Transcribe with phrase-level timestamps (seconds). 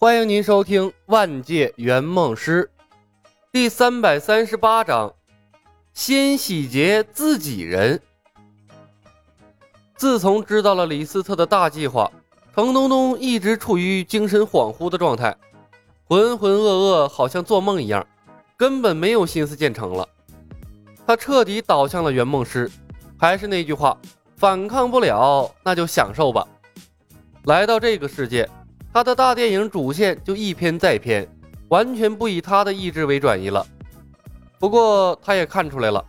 [0.00, 2.70] 欢迎您收听《万界圆梦师》
[3.50, 5.12] 第三百三十八章：
[5.92, 8.00] 先洗劫自己人。
[9.96, 12.08] 自从知道了李斯特的大计划，
[12.54, 15.36] 程东东一直处于精神恍惚的状态，
[16.04, 18.06] 浑浑噩噩，好像做梦一样，
[18.56, 20.08] 根本没有心思建城了。
[21.08, 22.70] 他彻底倒向了圆梦师。
[23.18, 23.98] 还是那句话，
[24.36, 26.46] 反抗不了，那就享受吧。
[27.46, 28.48] 来到这个世界。
[28.98, 31.24] 他的大电影主线就一篇再篇，
[31.68, 33.64] 完全不以他的意志为转移了。
[34.58, 36.04] 不过他也看出来了，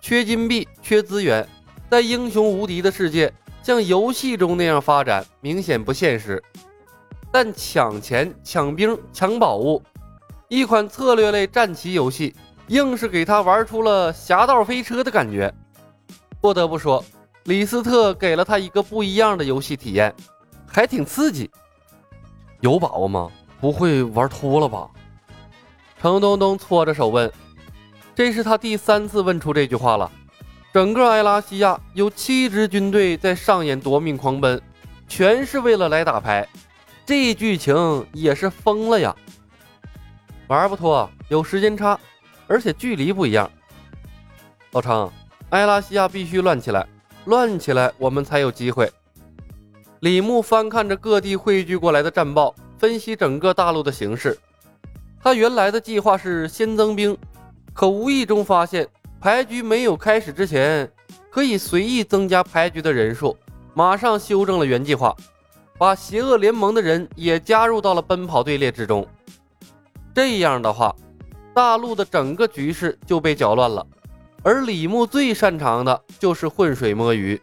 [0.00, 1.46] 缺金币、缺资源，
[1.90, 3.30] 在英雄无敌的世界，
[3.62, 6.42] 像游戏中那样发展明显不现实。
[7.30, 9.82] 但抢钱、抢兵、抢宝物，
[10.48, 12.34] 一款策略类战棋游戏，
[12.68, 15.52] 硬是给他玩出了侠盗飞车的感觉。
[16.40, 17.04] 不得不说，
[17.44, 20.14] 李斯特给了他一个不一样的游戏体验，
[20.66, 21.50] 还挺刺激。
[22.60, 23.30] 有把握吗？
[23.60, 24.88] 不会玩脱了吧？
[26.00, 27.30] 程东东搓着手问。
[28.14, 30.10] 这是他第三次问出这句话了。
[30.72, 34.60] 整个埃拉西亚有七支军队在上演夺命狂奔，
[35.08, 36.46] 全是为了来打牌。
[37.04, 39.14] 这剧情也是疯了呀！
[40.46, 41.98] 玩不脱，有时间差，
[42.46, 43.50] 而且距离不一样。
[44.72, 45.10] 老程，
[45.50, 46.86] 埃拉西亚必须乱起来，
[47.24, 48.90] 乱起来，我们才有机会。
[50.00, 54.38] 李牧翻看着各地汇聚过来的战报，分析整个大陆的形势。
[55.22, 57.16] 他原来的计划是先增兵，
[57.74, 58.88] 可无意中发现
[59.20, 60.90] 牌局没有开始之前，
[61.28, 63.36] 可以随意增加牌局的人数。
[63.74, 65.14] 马上修正了原计划，
[65.76, 69.06] 把邪恶联盟的人也加入到了奔跑队列之中。
[70.14, 70.96] 这样的话，
[71.52, 73.86] 大陆的整个局势就被搅乱了。
[74.42, 77.38] 而李牧最擅长的就是浑水摸鱼。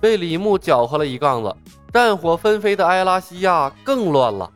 [0.00, 1.54] 被李牧搅和了一杠子，
[1.92, 4.50] 战火纷飞的埃拉西亚更乱了，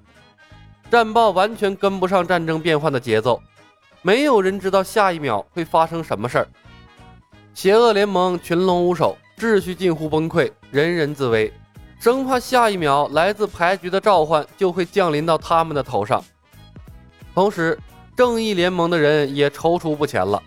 [0.91, 3.41] 战报完全跟不上战争变幻的节奏，
[4.03, 6.49] 没有人知道下一秒会发生什么事儿。
[7.55, 11.53] 邪恶联盟群龙无首，秩序近乎崩溃，人人自危，
[11.99, 16.23] 生怕下一秒来自牌局的召唤就会降临到他们的头上。
[17.35, 17.79] 同时，
[18.15, 20.43] 正义联盟的人也踌躇不前了。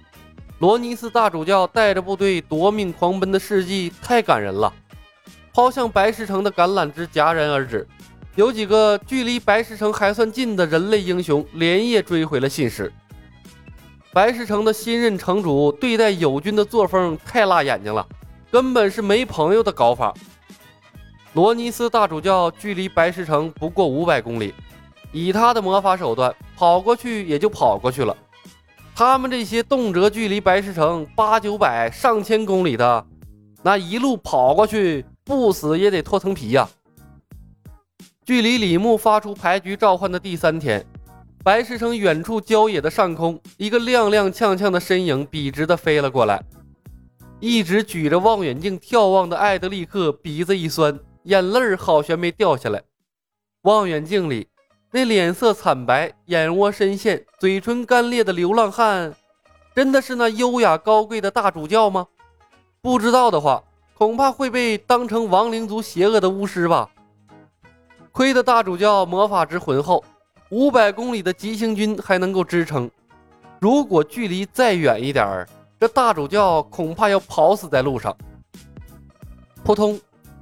[0.60, 4.74] 罗尼斯大主教带着部队夺命狂奔的事迹太感人了。
[5.56, 7.88] 抛向白石城的橄榄枝戛然而止，
[8.36, 12.92] 有几个距离白石城还算近的人类英雄连夜追回了信使。
[14.12, 18.06] 白石城的新任城主对待友军的作风太辣眼睛了，
[18.52, 20.14] 根本是没朋友的搞法。
[21.32, 24.54] 罗尼斯大主教距离白石城不过五百公里，
[25.14, 28.14] 以他的魔法手段跑过去也就跑过去了。
[28.94, 33.06] 他们这些动辄距离白石城八九百、上千公里的，
[33.64, 35.06] 那一路跑过去。
[35.26, 36.70] 不死也得脱层皮呀！
[38.24, 40.86] 距离李牧发出牌局召唤的第三天，
[41.44, 46.44] 白石城远处郊野的上空，一个踉踉跄跄的身影笔直的飞了过来。
[47.40, 52.84] 一直举着望远镜眺望的艾德利克鼻子一酸，眼泪好悬没掉下来。
[53.64, 54.48] 望远镜里
[54.92, 59.16] 那脸色惨白、眼窝深陷、嘴唇干裂的流浪汉，
[59.76, 62.06] 真的是那优雅高贵的大主教吗？
[62.80, 63.64] 不知道的话。
[63.98, 66.90] 恐怕会被当成亡灵族邪恶的巫师吧。
[68.12, 70.04] 亏得大主教魔法值浑厚，
[70.50, 72.92] 五百公里的急行军还能够支撑。
[73.60, 75.48] 如果距离再远一点儿，
[75.80, 78.16] 这大主教恐怕要跑死在路上。
[79.64, 79.98] 扑通，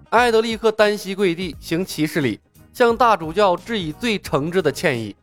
[0.09, 2.39] 艾德立刻单膝跪地行骑士礼，
[2.73, 5.15] 向大主教致以最诚挚的歉意。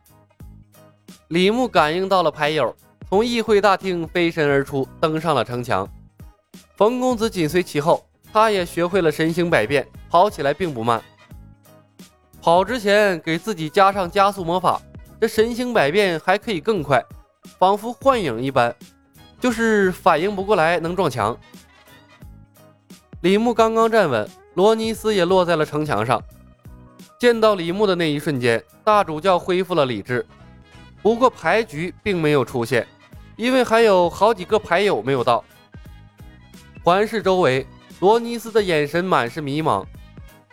[1.27, 2.73] 李牧感应到了牌友，
[3.09, 5.85] 从议会大厅飞身而出，登上了城墙。
[6.77, 8.01] 冯公子紧随其后。
[8.33, 11.01] 他也学会了神行百变，跑起来并不慢。
[12.41, 14.81] 跑之前给自己加上加速魔法，
[15.19, 17.03] 这神行百变还可以更快，
[17.59, 18.73] 仿佛幻影一般，
[19.39, 21.37] 就是反应不过来能撞墙。
[23.21, 26.19] 李牧刚刚站稳，罗尼斯也落在了城墙上。
[27.19, 30.25] 见到李牧的那一瞬间，大主教恢复了理智。
[31.03, 32.87] 不过牌局并没有出现，
[33.35, 35.43] 因为还有好几个牌友没有到。
[36.83, 37.67] 环视周围。
[38.01, 39.85] 罗尼斯的眼神满是迷茫，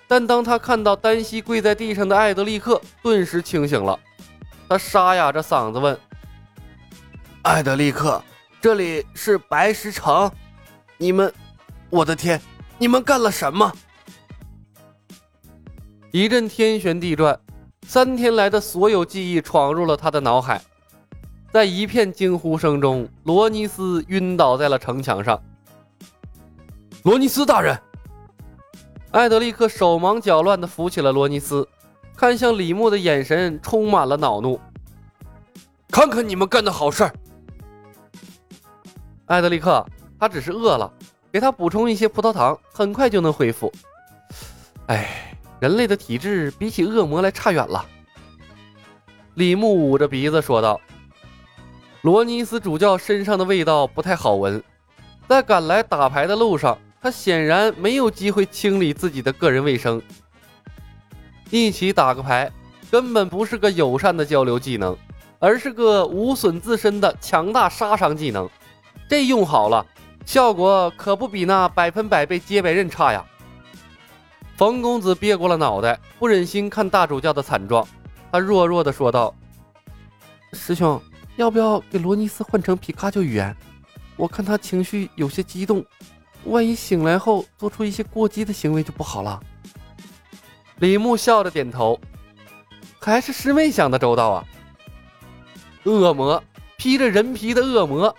[0.06, 3.98] 但当他看到单膝跪在地上的艾德利克，顿时清醒了。
[4.68, 5.98] 他沙哑着嗓子问
[7.40, 8.22] ：“艾德利克，
[8.60, 10.30] 这里是白石城，
[10.98, 11.32] 你们……
[11.88, 12.38] 我的天，
[12.76, 13.72] 你们干了什么？”
[16.12, 17.40] 一阵天旋地转，
[17.86, 20.60] 三天来的所有记忆闯入了他的脑海，
[21.50, 25.42] 在一片惊呼声中，罗尼斯晕倒在了城墙上。
[27.04, 27.80] 罗尼斯大人，
[29.12, 31.66] 艾德利克手忙脚乱地扶起了罗尼斯。
[32.16, 34.60] 看向李牧的眼神充满了恼怒。
[35.88, 37.14] 看看你们干的好事儿！
[39.26, 39.86] 艾德利克，
[40.18, 40.92] 他只是饿了，
[41.30, 43.72] 给他补充一些葡萄糖，很快就能恢复。
[44.86, 47.86] 哎，人类的体质比起恶魔来差远了。
[49.34, 50.80] 李牧捂着鼻子说道
[52.02, 54.60] ：“罗尼斯主教身上的味道不太好闻，
[55.28, 60.02] 在赶来打牌的路上，他显然没有机会清理自己的个人卫生。
[61.50, 62.50] 一起打个牌，
[62.90, 64.96] 根本不是个友善的交流技能。”
[65.40, 68.50] 而是个无损自身的强大杀伤技能，
[69.08, 69.86] 这用好了，
[70.26, 73.24] 效果可不比那百分百被接白刃差呀！
[74.56, 77.86] 冯公子别过了脑袋，不忍心看大主教的惨状，
[78.32, 79.32] 他弱弱的说道
[80.54, 81.00] ：“师兄，
[81.36, 83.56] 要不要给罗尼斯换成皮卡丘语言？
[84.16, 85.84] 我看他情绪有些激动，
[86.44, 89.40] 万一醒来后做出一些过激的行为就不好了。”
[90.80, 91.98] 李牧笑着点头，
[93.00, 94.44] 还是师妹想的周到啊！
[95.84, 96.42] 恶魔，
[96.76, 98.14] 披着人皮的恶魔，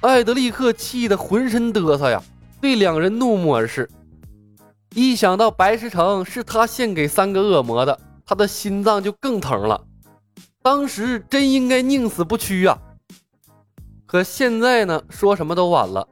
[0.00, 2.22] 艾德利克气得浑身嘚瑟呀，
[2.60, 3.88] 对两人怒目而视。
[4.94, 9.82] 一想到白石城是他献给三个恶魔的，他的心脏就更疼了。
[10.62, 12.78] 当时真应该宁死不屈啊！
[14.04, 16.06] 可现在呢，说什么都晚了。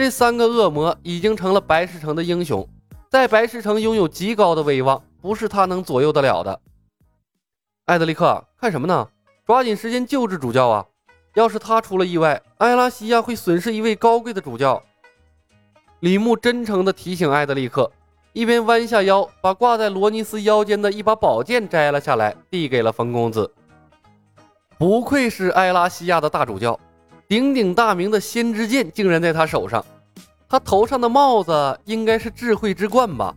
[0.00, 2.66] 这三个恶魔已经成了白石城的英雄，
[3.10, 6.58] 在白石城拥有极高的威望，不是他能左右得了的。
[7.84, 9.06] 艾德利克，看什么呢？
[9.44, 10.86] 抓紧时间救治主教啊！
[11.34, 14.82] 要是他出了意外，艾拉西亚会损失一位高贵的主教。
[15.98, 17.92] 李牧真诚地提醒艾德利克，
[18.32, 23.52] 一边弯下腰，把挂在罗尼斯腰间的一把宝剑摘了下来，递给了冯公子。
[24.78, 26.80] 不愧是艾拉西亚的大主教，
[27.30, 29.84] 鼎鼎大名的先知剑竟然在他手上。
[30.48, 33.32] 他头上的帽子应该是智慧之冠吧？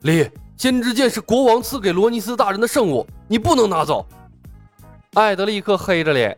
[0.00, 0.26] 李，
[0.56, 4.06] 先知剑是国王赐给罗尼斯大人的圣物，你不能拿走。
[5.12, 6.34] 艾德利克黑着脸。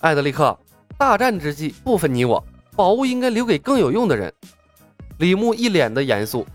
[0.00, 0.58] 艾德利克，
[0.96, 2.42] 大战之际不分你我，
[2.74, 4.32] 宝物应该留给更有用的人。
[5.18, 6.46] 李牧一脸的严肃。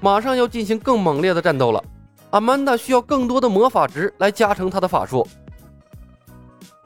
[0.00, 1.84] 马上要进行更猛烈的战斗了，
[2.30, 5.28] 阿曼达需要更多的魔法值来加成他的法术。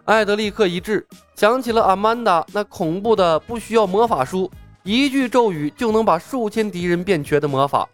[0.08, 4.50] 艾德立克一滞，想起了阿曼达那恐怖的不需要魔法书，
[4.82, 7.86] 一句咒语就能把数千敌人变瘸的魔法。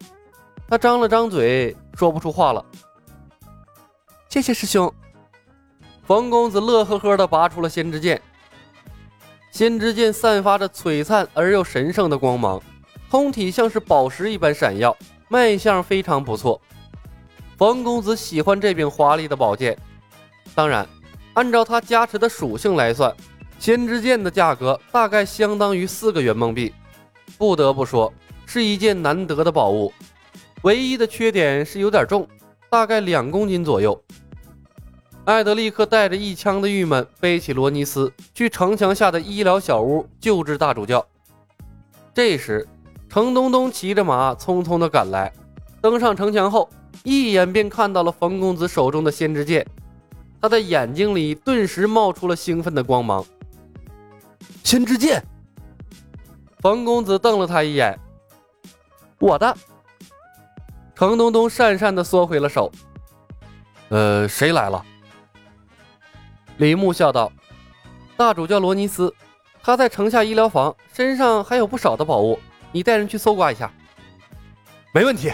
[0.65, 2.65] 他张了张嘴，说不出话了。
[4.29, 4.89] 谢谢师兄。
[6.03, 8.21] 冯公子乐呵呵地拔出了先知剑，
[9.51, 12.61] 先知剑散发着璀璨而又神圣的光芒，
[13.09, 14.95] 通体像是宝石一般闪耀，
[15.27, 16.61] 卖相非常不错。
[17.57, 19.77] 冯公子喜欢这柄华丽的宝剑，
[20.55, 20.87] 当然，
[21.35, 23.13] 按照它加持的属性来算，
[23.59, 26.73] 先知剑的价格大概相当于四个圆梦币。
[27.37, 28.11] 不得不说，
[28.45, 29.93] 是一件难得的宝物。
[30.63, 32.27] 唯一的缺点是有点重，
[32.69, 34.01] 大概两公斤左右。
[35.25, 41.05] 艾德立刻带着一腔的郁闷，背起罗尼斯去城墙下的医疗小屋救治大主教。
[42.13, 42.65] 这时，
[43.09, 45.33] 程东东骑着马匆匆地赶来，
[45.81, 46.69] 登上城墙后，
[47.03, 49.65] 一眼便看到了冯公子手中的先知剑，
[50.41, 53.25] 他的眼睛里顿时冒出了兴奋的光芒。
[54.63, 55.23] 先知剑！
[56.59, 57.99] 冯公子瞪了他一眼，
[59.19, 59.55] 我的。
[60.95, 62.71] 程东东讪讪的缩回了手。
[63.89, 64.83] 呃，谁来了？
[66.57, 67.31] 李牧笑道
[68.17, 69.13] ：“大主教罗尼斯，
[69.61, 72.39] 他在城下医疗房，身上还有不少的宝物，
[72.71, 73.71] 你带人去搜刮一下。”
[74.93, 75.31] 没问题。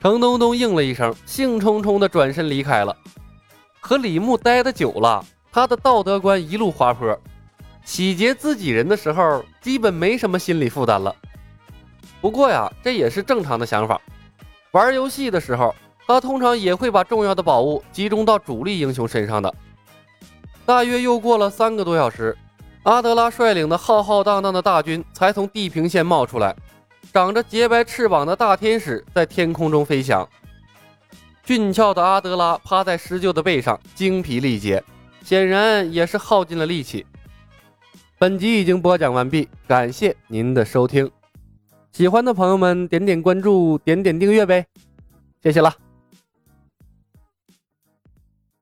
[0.00, 2.94] 程东东应了一声，兴冲冲的转身离开了。
[3.86, 5.22] 和李牧待得久了，
[5.52, 7.20] 他的道德观一路滑坡，
[7.84, 11.14] 洗劫自己人的时候，基本没什么心理负担了。
[12.18, 14.00] 不过呀，这也是正常的想法。
[14.70, 15.74] 玩游戏的时候，
[16.06, 19.54] 他通常也会把重要的宝物集中到主力英雄身上的。
[20.64, 22.34] 大约又过了三个多小时，
[22.84, 26.56] 阿德拉率领的浩浩荡荡的大军才从地平线冒出来。
[27.12, 30.26] 长着洁白翅膀的大天使在天空中飞翔。
[31.44, 34.82] 俊俏的阿德拉趴在施救的背上，精疲力竭，
[35.22, 37.04] 显然也是耗尽了力气。
[38.18, 41.10] 本集已经播讲完毕，感谢您的收听。
[41.92, 44.64] 喜欢的朋友们点点关注，点点订阅呗，
[45.42, 45.83] 谢谢了。